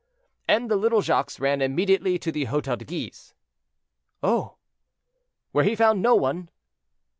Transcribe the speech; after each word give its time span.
"And 0.47 0.67
the 0.67 0.77
little 0.77 1.01
Jacques 1.03 1.33
ran 1.39 1.61
immediately 1.61 2.17
to 2.17 2.31
the 2.31 2.45
Hotel 2.45 2.75
de 2.75 2.85
Guise." 2.85 3.35
"Oh!" 4.23 4.55
"Where 5.51 5.63
he 5.63 5.75
found 5.75 6.01
no 6.01 6.15
one." 6.15 6.49